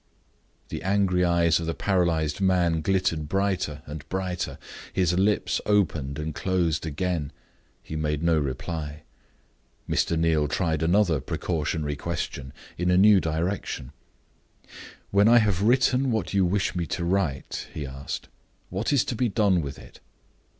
[0.69, 4.57] The angry eyes of the paralyzed man glittered brighter and brighter.
[4.91, 7.31] His lips opened and closed again.
[7.83, 9.03] He made no reply.
[9.87, 10.17] Mr.
[10.17, 13.91] Neal tried another precautionary question, in a new direction.
[15.11, 18.27] "When I have written what you wish me to write," he asked,
[18.71, 19.99] "what is to be done with it?"